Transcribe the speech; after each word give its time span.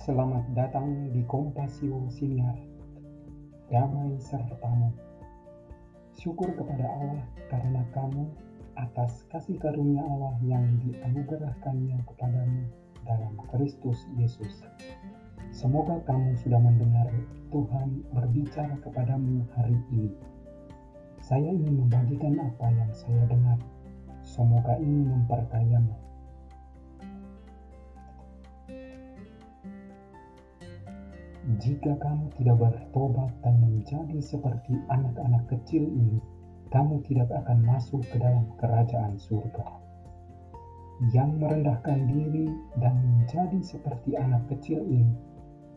Selamat 0.00 0.48
datang 0.56 1.12
di 1.12 1.20
Kompasio 1.28 2.08
Siniar. 2.08 2.56
Damai 3.68 4.16
sertamu. 4.16 4.96
Syukur 6.16 6.56
kepada 6.56 6.88
Allah 6.88 7.20
karena 7.52 7.84
kamu 7.92 8.24
atas 8.80 9.28
kasih 9.28 9.60
karunia 9.60 10.00
Allah 10.00 10.40
yang 10.40 10.64
dianugerahkannya 10.80 12.00
kepadamu 12.08 12.64
dalam 13.04 13.36
Kristus 13.52 14.08
Yesus. 14.16 14.64
Semoga 15.52 16.00
kamu 16.08 16.32
sudah 16.40 16.64
mendengar 16.64 17.12
Tuhan 17.52 18.00
berbicara 18.16 18.80
kepadamu 18.80 19.44
hari 19.52 19.76
ini. 19.92 20.16
Saya 21.20 21.52
ingin 21.52 21.76
membagikan 21.76 22.40
apa 22.40 22.72
yang 22.72 22.88
saya 22.96 23.28
dengar. 23.28 23.60
Semoga 24.24 24.80
ini 24.80 25.12
memperkayamu. 25.12 26.09
Jika 31.60 31.92
kamu 32.00 32.32
tidak 32.40 32.56
bertobat 32.56 33.28
dan 33.44 33.60
menjadi 33.60 34.16
seperti 34.16 34.80
anak-anak 34.88 35.44
kecil 35.44 35.84
ini, 35.84 36.16
kamu 36.72 37.04
tidak 37.04 37.28
akan 37.36 37.60
masuk 37.68 38.00
ke 38.08 38.16
dalam 38.16 38.48
kerajaan 38.56 39.20
surga. 39.20 39.68
Yang 41.12 41.30
merendahkan 41.36 42.08
diri 42.08 42.48
dan 42.80 42.96
menjadi 43.04 43.60
seperti 43.60 44.16
anak 44.16 44.48
kecil 44.48 44.80
ini, 44.88 45.12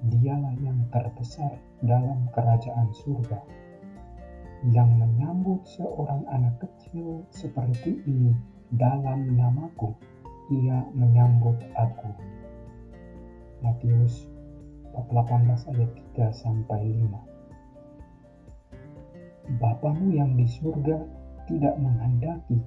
dialah 0.08 0.56
yang 0.64 0.88
terbesar 0.88 1.60
dalam 1.84 2.32
kerajaan 2.32 2.88
surga. 3.04 3.44
Yang 4.72 4.88
menyambut 5.04 5.68
seorang 5.68 6.24
anak 6.32 6.64
kecil 6.64 7.28
seperti 7.28 8.00
ini 8.08 8.32
dalam 8.72 9.36
namaku, 9.36 9.92
ia 10.48 10.88
menyambut 10.96 11.60
aku. 11.76 12.08
Matius 13.60 14.33
18 14.94 15.70
ayat 15.74 15.92
3 16.16 16.32
sampai 16.32 16.82
5. 19.52 19.60
Bapamu 19.60 20.14
yang 20.16 20.38
di 20.40 20.48
surga 20.48 20.98
tidak 21.50 21.76
menghendaki 21.82 22.62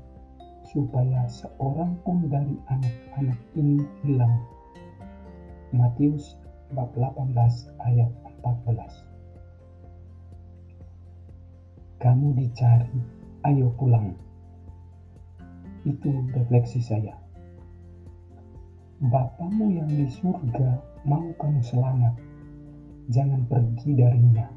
supaya 0.69 1.25
seorang 1.31 1.97
pun 2.05 2.29
dari 2.29 2.59
anak-anak 2.69 3.39
ini 3.57 3.81
hilang. 4.05 4.37
Matius 5.73 6.37
18 6.75 7.33
ayat 7.81 8.11
14 8.43 9.17
kamu 11.97 12.39
dicari, 12.39 13.03
ayo 13.51 13.73
pulang. 13.75 14.15
Itu 15.83 16.29
refleksi 16.37 16.79
saya. 16.79 17.26
Bapamu 18.97 19.77
yang 19.77 19.93
di 19.93 20.09
surga 20.09 20.81
mau 21.05 21.29
kamu 21.37 21.61
selamat. 21.61 22.17
Jangan 23.13 23.45
pergi 23.45 23.93
darinya. 23.93 24.49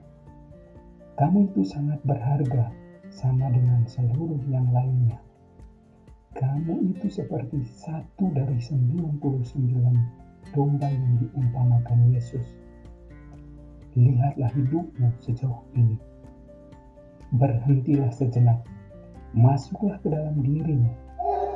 Kamu 1.19 1.51
itu 1.51 1.67
sangat 1.67 1.99
berharga 2.07 2.71
sama 3.11 3.51
dengan 3.51 3.83
seluruh 3.83 4.39
yang 4.47 4.71
lainnya. 4.71 5.19
Kamu 6.39 6.87
itu 6.87 7.11
seperti 7.11 7.67
satu 7.67 8.31
dari 8.31 8.55
99 8.63 9.19
domba 10.55 10.87
yang 10.87 11.19
diumpamakan 11.19 12.15
Yesus. 12.15 12.55
Lihatlah 13.99 14.55
hidupmu 14.55 15.19
sejauh 15.19 15.67
ini 15.75 15.99
berhentilah 17.35 18.09
sejenak, 18.09 18.63
masuklah 19.35 19.99
ke 19.99 20.07
dalam 20.09 20.39
dirimu, 20.41 20.89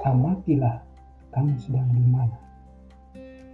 amatilah 0.03 0.83
kamu 1.31 1.55
sedang 1.57 1.88
di 1.95 2.05
mana. 2.11 2.53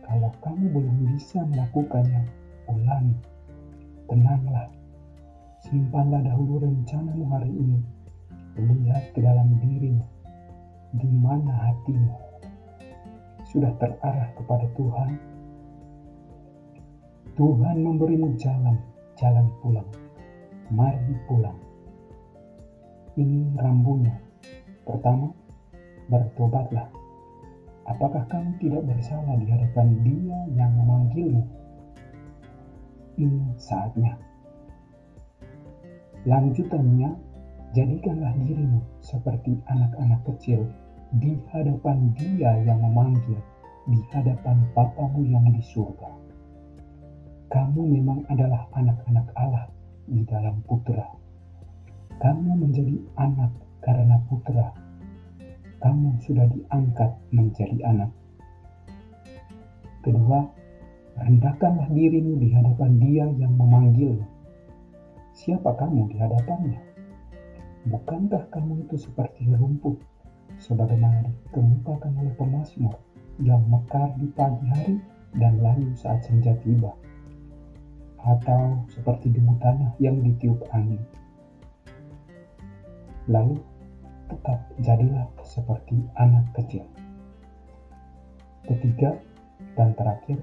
Kalau 0.09 0.33
kamu 0.41 0.65
belum 0.73 0.97
bisa 1.13 1.45
melakukannya, 1.45 2.25
ulangi, 2.65 3.13
tenanglah, 4.09 4.65
simpanlah 5.61 6.25
dahulu 6.25 6.65
rencanamu 6.65 7.29
hari 7.29 7.53
ini, 7.53 7.79
lihat 8.57 9.13
ke 9.13 9.21
dalam 9.21 9.53
dirimu, 9.61 10.01
di 10.97 11.09
mana 11.13 11.53
hatimu 11.69 12.09
sudah 13.45 13.69
terarah 13.77 14.33
kepada 14.33 14.65
Tuhan. 14.73 15.09
Tuhan 17.37 17.77
memberimu 17.85 18.33
jalan, 18.41 18.81
jalan 19.13 19.45
pulang. 19.61 19.87
Mari 20.73 21.13
pulang 21.29 21.69
ini 23.19 23.51
rambunya. 23.59 24.15
Pertama, 24.87 25.27
bertobatlah. 26.07 26.98
Apakah 27.89 28.23
kamu 28.29 28.53
tidak 28.61 28.85
bersalah 28.85 29.35
di 29.41 29.49
hadapan 29.49 29.87
dia 30.05 30.39
yang 30.53 30.71
memanggilmu? 30.77 31.41
Ini 33.17 33.57
saatnya. 33.57 34.13
Lanjutannya, 36.29 37.11
jadikanlah 37.73 38.31
dirimu 38.45 38.79
seperti 39.01 39.57
anak-anak 39.67 40.21
kecil 40.29 40.69
di 41.17 41.33
hadapan 41.49 42.13
dia 42.13 42.61
yang 42.61 42.77
memanggil, 42.79 43.41
di 43.89 43.99
hadapan 44.13 44.61
Bapamu 44.77 45.25
yang 45.25 45.49
di 45.49 45.63
surga. 45.65 46.09
Kamu 47.49 47.81
memang 47.81 48.21
adalah 48.29 48.69
anak-anak 48.77 49.27
Allah 49.33 49.65
di 50.05 50.21
dalam 50.29 50.61
putra 50.69 51.19
kamu 52.19 52.67
menjadi 52.67 52.99
anak 53.15 53.51
karena 53.79 54.19
putra. 54.27 54.75
Kamu 55.79 56.19
sudah 56.19 56.47
diangkat 56.51 57.11
menjadi 57.31 57.79
anak. 57.87 58.11
Kedua, 60.03 60.43
rendahkanlah 61.15 61.87
dirimu 61.91 62.39
di 62.39 62.51
hadapan 62.51 62.91
Dia 62.99 63.25
yang 63.39 63.55
memanggilmu. 63.55 64.27
Siapa 65.35 65.71
kamu 65.79 66.11
di 66.11 66.17
hadapannya? 66.19 66.79
Bukankah 67.87 68.51
kamu 68.51 68.83
itu 68.87 68.99
seperti 68.99 69.47
rumput, 69.55 69.95
sebagaimana 70.59 71.31
dikemukakan 71.47 72.11
oleh 72.19 72.33
pemazmur 72.35 72.99
yang 73.39 73.63
mekar 73.71 74.11
di 74.19 74.27
pagi 74.35 74.67
hari 74.67 74.95
dan 75.39 75.63
layu 75.63 75.95
saat 75.95 76.19
senja 76.27 76.51
tiba? 76.59 76.91
Atau 78.19 78.83
seperti 78.91 79.31
debu 79.31 79.55
tanah 79.63 79.95
yang 80.03 80.19
ditiup 80.19 80.59
angin? 80.75 80.99
lalu 83.29 83.61
tetap 84.29 84.59
jadilah 84.79 85.27
seperti 85.41 86.05
anak 86.21 86.45
kecil. 86.53 86.85
Ketiga 88.69 89.17
dan 89.73 89.97
terakhir, 89.97 90.39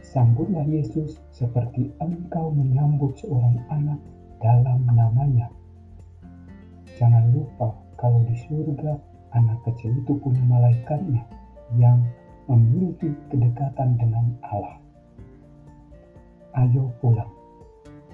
sambutlah 0.00 0.64
Yesus 0.64 1.18
seperti 1.34 1.90
engkau 1.98 2.54
menyambut 2.54 3.18
seorang 3.18 3.58
anak 3.68 3.98
dalam 4.38 4.86
namanya. 4.86 5.50
Jangan 6.94 7.34
lupa 7.34 7.74
kalau 7.98 8.22
di 8.24 8.34
surga 8.46 8.94
anak 9.34 9.58
kecil 9.66 9.92
itu 9.98 10.14
punya 10.22 10.42
malaikatnya 10.46 11.26
yang 11.76 12.00
memiliki 12.46 13.12
kedekatan 13.28 13.98
dengan 13.98 14.32
Allah. 14.46 14.78
Ayo 16.56 16.90
pulang. 17.02 17.28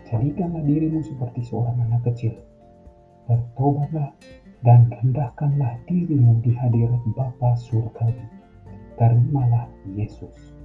Jadikanlah 0.05 0.61
dirimu 0.65 1.01
seperti 1.01 1.41
seorang 1.49 1.81
anak 1.81 2.05
kecil 2.13 2.37
bertobatlah 3.25 4.13
dan 4.65 4.89
rendahkanlah 4.89 5.77
dirimu 5.85 6.41
di 6.41 6.57
hadirat 6.57 7.05
Bapa 7.13 7.53
Surgawi. 7.53 8.25
Terimalah 8.97 9.69
Yesus. 9.93 10.57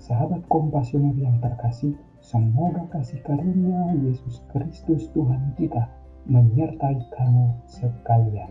Sahabat 0.00 0.42
kompasioner 0.50 1.14
yang 1.14 1.38
terkasih, 1.38 1.94
semoga 2.18 2.82
kasih 2.90 3.22
karunia 3.22 3.94
Yesus 4.02 4.42
Kristus 4.50 5.06
Tuhan 5.14 5.54
kita 5.54 5.86
menyertai 6.26 6.98
kamu 7.14 7.54
sekalian. 7.70 8.50